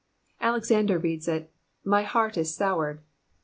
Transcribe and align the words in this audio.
Alexander 0.41 0.97
reads 0.97 1.27
it, 1.27 1.51
My 1.83 2.01
heart 2.01 2.35
is 2.35 2.55
soured." 2.55 3.01